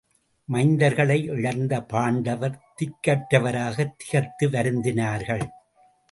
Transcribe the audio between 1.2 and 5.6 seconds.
இழந்த பாண்டவர் திக்கற்றவராகத் திகைத்து வருந்தினார்கள்.